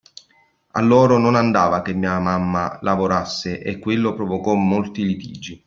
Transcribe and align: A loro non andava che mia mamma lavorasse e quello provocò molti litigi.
A 0.71 0.81
loro 0.81 1.19
non 1.19 1.35
andava 1.35 1.83
che 1.83 1.93
mia 1.93 2.17
mamma 2.17 2.79
lavorasse 2.81 3.61
e 3.61 3.77
quello 3.77 4.15
provocò 4.15 4.55
molti 4.55 5.05
litigi. 5.05 5.59